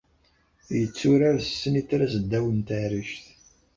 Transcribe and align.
Yetturar 0.79 1.35
s 1.39 1.45
ssnitra-s 1.49 2.13
ddaw 2.23 2.45
n 2.57 2.59
teɛrict 2.67 3.25